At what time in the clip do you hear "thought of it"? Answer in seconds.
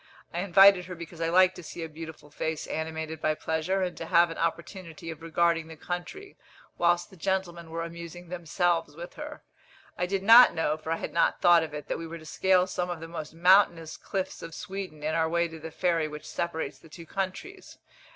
11.39-11.87